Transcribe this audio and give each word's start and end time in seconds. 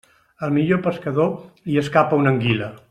Al 0.47 0.53
millor 0.55 0.81
pescador 0.87 1.31
li 1.69 1.81
escapa 1.83 2.23
una 2.25 2.35
anguila. 2.37 2.75